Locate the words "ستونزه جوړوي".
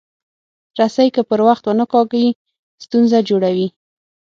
2.83-3.67